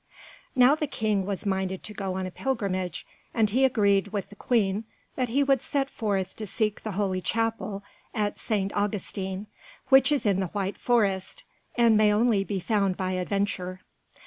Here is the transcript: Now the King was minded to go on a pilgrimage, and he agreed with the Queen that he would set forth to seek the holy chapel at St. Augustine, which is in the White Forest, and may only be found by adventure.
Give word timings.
Now 0.55 0.73
the 0.73 0.87
King 0.87 1.27
was 1.27 1.45
minded 1.45 1.83
to 1.83 1.93
go 1.93 2.15
on 2.15 2.25
a 2.25 2.31
pilgrimage, 2.31 3.05
and 3.35 3.51
he 3.51 3.63
agreed 3.63 4.07
with 4.07 4.29
the 4.29 4.35
Queen 4.35 4.85
that 5.15 5.29
he 5.29 5.43
would 5.43 5.61
set 5.61 5.91
forth 5.91 6.35
to 6.37 6.47
seek 6.47 6.81
the 6.81 6.93
holy 6.93 7.21
chapel 7.21 7.83
at 8.11 8.39
St. 8.39 8.73
Augustine, 8.73 9.45
which 9.89 10.11
is 10.11 10.25
in 10.25 10.39
the 10.39 10.47
White 10.47 10.79
Forest, 10.79 11.43
and 11.75 11.95
may 11.97 12.11
only 12.11 12.43
be 12.43 12.59
found 12.59 12.97
by 12.97 13.11
adventure. 13.11 13.81